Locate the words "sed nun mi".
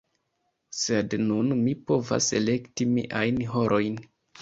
0.77-1.77